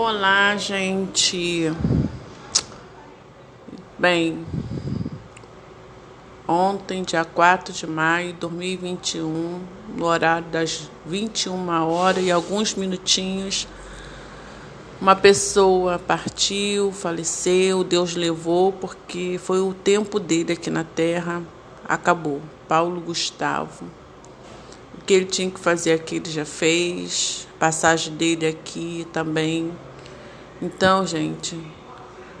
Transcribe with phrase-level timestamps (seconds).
[0.00, 1.72] Olá, gente.
[3.98, 4.46] Bem,
[6.46, 9.60] ontem, dia 4 de maio de 2021,
[9.96, 13.66] no horário das 21 horas e alguns minutinhos,
[15.00, 21.42] uma pessoa partiu, faleceu, Deus levou, porque foi o tempo dele aqui na terra,
[21.84, 22.40] acabou.
[22.68, 23.84] Paulo Gustavo.
[24.96, 27.48] O que ele tinha que fazer aqui, ele já fez.
[27.58, 29.72] Passagem dele aqui também
[30.60, 31.56] então, gente,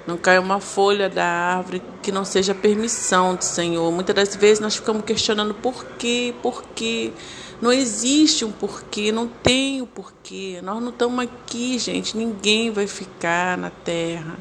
[0.06, 3.92] não cai uma folha da árvore que não seja permissão do Senhor.
[3.92, 7.12] Muitas das vezes nós ficamos questionando por quê, por quê.
[7.60, 10.60] Não existe um porquê, não tem o um porquê.
[10.62, 12.16] Nós não estamos aqui, gente.
[12.16, 14.36] Ninguém vai ficar na terra.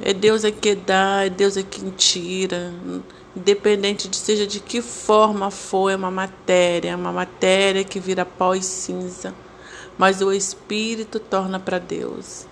[0.00, 2.72] É Deus é que dá, é Deus é quem tira.
[3.36, 8.24] Independente de seja de que forma for, é uma matéria, é uma matéria que vira
[8.24, 9.34] pó e cinza
[9.98, 12.46] mas o espírito torna para Deus.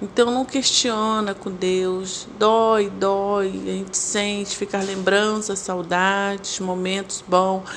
[0.00, 7.68] Então não questiona com Deus, dói, dói, a gente sente, ficar lembranças, saudades, momentos bons.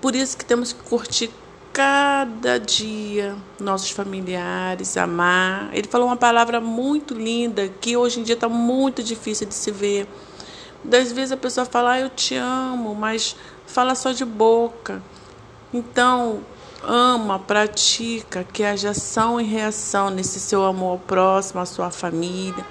[0.00, 1.30] Por isso que temos que curtir
[1.72, 5.68] cada dia nossos familiares, amar.
[5.72, 9.70] Ele falou uma palavra muito linda que hoje em dia está muito difícil de se
[9.70, 10.08] ver.
[10.82, 13.36] Das vezes a pessoa fala, ah, eu te amo, mas
[13.66, 15.02] fala só de boca.
[15.72, 16.40] Então,
[16.82, 22.64] ama, pratica, que haja ação e reação nesse seu amor próximo, à sua família.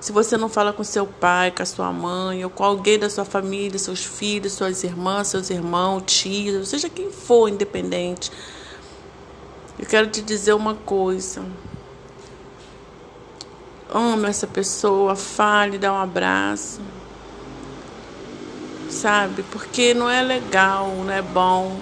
[0.00, 3.10] Se você não fala com seu pai, com a sua mãe, ou com alguém da
[3.10, 8.30] sua família, seus filhos, suas irmãs, seus irmãos, tios, seja quem for, independente,
[9.78, 11.44] eu quero te dizer uma coisa.
[13.92, 16.80] Ame essa pessoa, fale, dá um abraço.
[18.88, 19.42] Sabe?
[19.50, 21.76] Porque não é legal, não é bom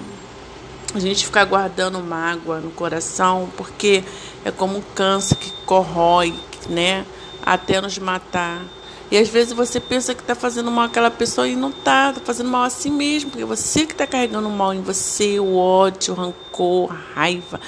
[0.95, 4.03] a gente ficar guardando mágoa no coração, porque
[4.45, 6.35] é como um câncer que corrói,
[6.69, 7.05] né?
[7.45, 8.63] Até nos matar.
[9.11, 12.21] E às vezes você pensa que está fazendo mal àquela pessoa e não está, está
[12.23, 16.13] fazendo mal a si mesmo, porque você que está carregando mal em você, o ódio,
[16.13, 17.61] o rancor, a raiva.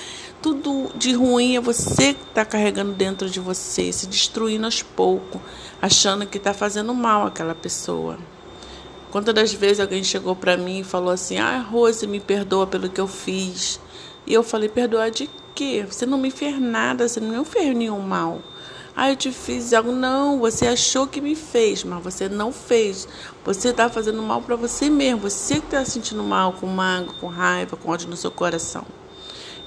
[0.42, 5.40] Tudo de ruim é você que está carregando dentro de você, se destruindo aos poucos,
[5.80, 8.18] achando que está fazendo mal àquela pessoa.
[9.10, 12.88] Quantas das vezes alguém chegou para mim e falou assim: Ah, Rose, me perdoa pelo
[12.88, 13.80] que eu fiz.
[14.26, 15.86] E eu falei: Perdoar de quê?
[15.88, 18.40] Você não me fez nada, você não me fez nenhum mal.
[18.94, 19.92] Ah, eu te fiz algo.
[19.92, 23.08] Não, você achou que me fez, mas você não fez.
[23.44, 25.20] Você está fazendo mal para você mesmo.
[25.20, 28.84] Você que está sentindo mal, com mágoa, com raiva, com ódio no seu coração.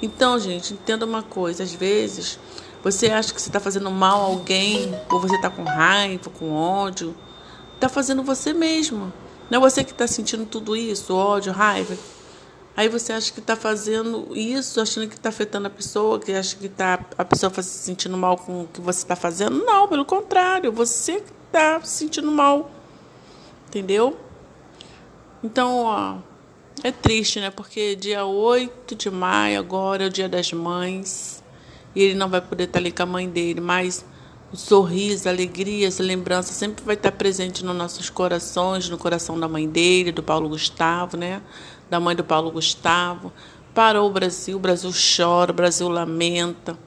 [0.02, 2.38] Então, gente, entenda uma coisa: às vezes
[2.84, 6.52] você acha que você está fazendo mal a alguém, ou você está com raiva, com
[6.54, 7.16] ódio,
[7.76, 9.14] está fazendo você mesmo.
[9.52, 11.98] Não é você que está sentindo tudo isso, ódio, raiva.
[12.74, 16.56] Aí você acha que está fazendo isso, achando que está afetando a pessoa, que acha
[16.56, 19.62] que tá, a pessoa está se sentindo mal com o que você está fazendo.
[19.66, 22.72] Não, pelo contrário, você que está se sentindo mal.
[23.68, 24.18] Entendeu?
[25.44, 26.20] Então, ó,
[26.82, 27.50] é triste, né?
[27.50, 31.44] Porque dia 8 de maio agora é o dia das mães.
[31.94, 34.06] E ele não vai poder estar tá ali com a mãe dele, mas
[34.52, 39.40] o sorriso, a alegria, essa lembrança sempre vai estar presente nos nossos corações, no coração
[39.40, 41.42] da mãe dele, do Paulo Gustavo, né?
[41.90, 43.32] Da mãe do Paulo Gustavo.
[43.74, 46.78] Parou o Brasil, o Brasil chora, o Brasil lamenta.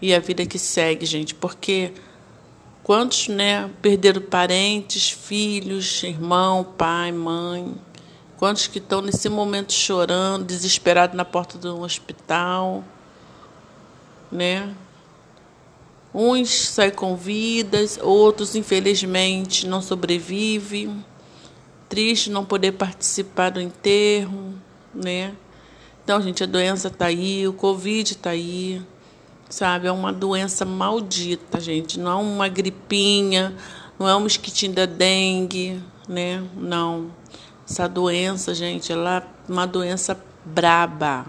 [0.00, 1.94] E a vida que segue, gente, porque
[2.82, 7.74] quantos, né, perderam parentes, filhos, irmão, pai, mãe?
[8.36, 12.84] Quantos que estão nesse momento chorando, desesperados na porta do hospital,
[14.30, 14.74] né?
[16.14, 21.04] Uns saem com vidas, outros, infelizmente, não sobrevivem.
[21.88, 24.54] Triste não poder participar do enterro,
[24.94, 25.34] né?
[26.02, 28.80] Então, gente, a doença está aí, o Covid está aí,
[29.48, 29.88] sabe?
[29.88, 31.98] É uma doença maldita, gente.
[31.98, 33.54] Não é uma gripinha,
[33.98, 36.42] não é um mosquitinho da dengue, né?
[36.56, 37.10] Não.
[37.68, 41.26] Essa doença, gente, ela é uma doença braba,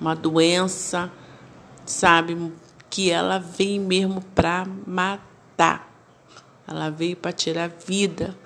[0.00, 1.12] uma doença,
[1.84, 2.50] sabe,
[2.90, 5.88] que ela veio mesmo para matar.
[6.66, 8.36] Ela veio para tirar vida,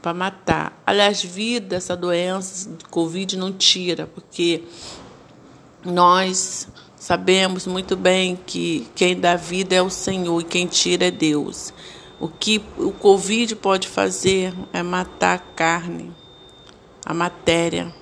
[0.00, 0.82] para matar.
[0.84, 4.64] Aliás, vida, essa doença Covid não tira, porque
[5.84, 11.10] nós sabemos muito bem que quem dá vida é o Senhor e quem tira é
[11.10, 11.72] Deus.
[12.20, 16.12] O que o Covid pode fazer é matar a carne,
[17.04, 17.92] a matéria,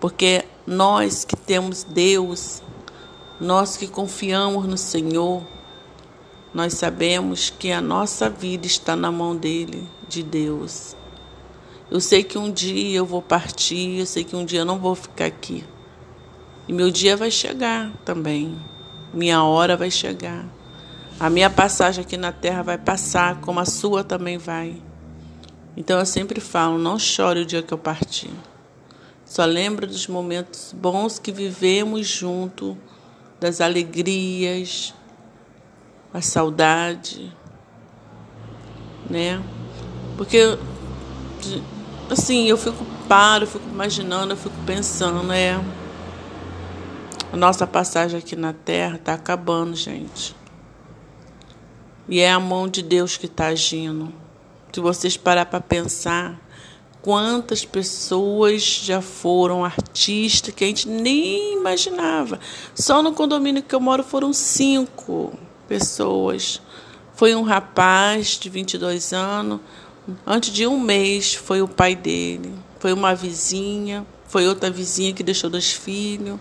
[0.00, 2.62] porque nós que temos Deus,
[3.40, 5.42] nós que confiamos no Senhor,
[6.52, 10.94] nós sabemos que a nossa vida está na mão dele, de Deus.
[11.90, 14.78] Eu sei que um dia eu vou partir, eu sei que um dia eu não
[14.78, 15.64] vou ficar aqui.
[16.68, 18.56] E meu dia vai chegar também.
[19.12, 20.44] Minha hora vai chegar.
[21.18, 24.76] A minha passagem aqui na terra vai passar, como a sua também vai.
[25.76, 28.30] Então eu sempre falo: não chore o dia que eu partir.
[29.24, 32.76] Só lembra dos momentos bons que vivemos junto,
[33.40, 34.94] das alegrias,
[36.12, 37.34] a saudade,
[39.08, 39.42] né?
[40.16, 40.58] Porque
[42.10, 45.58] assim, eu fico paro, eu fico imaginando, eu fico pensando, é
[47.32, 50.36] a nossa passagem aqui na terra está acabando, gente.
[52.08, 54.12] E é a mão de Deus que está agindo.
[54.72, 56.38] Se vocês parar para pensar,
[57.02, 62.38] quantas pessoas já foram artistas que a gente nem imaginava.
[62.74, 65.32] Só no condomínio que eu moro foram cinco
[65.68, 66.60] pessoas.
[67.14, 69.60] Foi um rapaz de 22 anos.
[70.26, 72.52] Antes de um mês foi o pai dele.
[72.78, 74.06] Foi uma vizinha.
[74.26, 76.38] Foi outra vizinha que deixou dois filhos.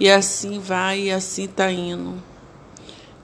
[0.00, 2.22] E assim vai e assim está indo.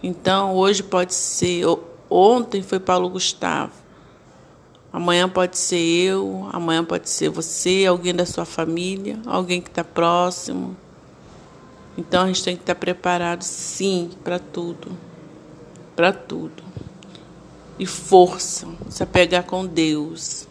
[0.03, 1.65] Então, hoje pode ser.
[2.11, 3.84] Ontem foi Paulo Gustavo.
[4.95, 9.83] Amanhã pode ser eu, amanhã pode ser você, alguém da sua família, alguém que está
[9.83, 10.77] próximo.
[11.99, 14.97] Então a gente tem que estar tá preparado, sim, para tudo.
[15.97, 16.63] Para tudo.
[17.77, 20.47] E força, se apegar com Deus.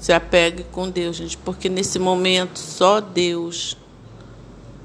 [0.00, 3.76] Se apegue com Deus, gente, porque nesse momento só Deus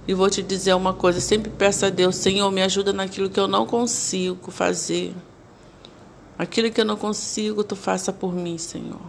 [0.05, 3.39] e vou te dizer uma coisa: sempre peço a Deus, Senhor, me ajuda naquilo que
[3.39, 5.15] eu não consigo fazer.
[6.37, 9.01] Aquilo que eu não consigo, tu faça por mim, Senhor.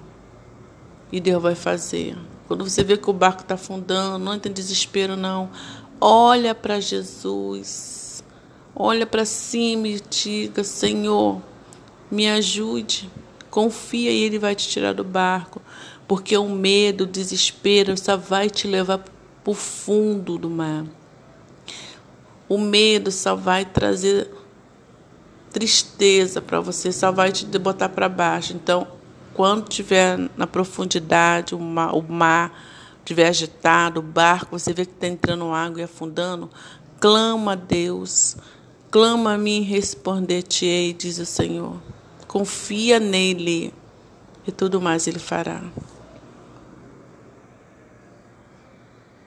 [1.13, 2.17] E Deus vai fazer.
[2.47, 5.51] Quando você vê que o barco está afundando, não entra em desespero, não.
[6.01, 8.25] Olha para Jesus.
[8.75, 11.43] Olha para cima e diga: Senhor,
[12.11, 13.11] me ajude.
[13.51, 15.61] Confia e Ele vai te tirar do barco.
[16.07, 19.13] Porque o medo, o desespero só vai te levar para
[19.51, 20.87] o fundo do mar.
[22.49, 24.31] O medo só vai trazer
[25.53, 28.55] tristeza para você, só vai te botar para baixo.
[28.55, 28.87] Então,
[29.35, 32.53] quando tiver na profundidade, o mar, o mar
[32.99, 36.51] estiver agitado, o barco, você vê que está entrando água e afundando,
[37.01, 38.37] clama a Deus,
[38.91, 41.77] clama a mim responder-te-ei, diz o Senhor.
[42.27, 43.73] Confia nele
[44.47, 45.63] e tudo mais ele fará.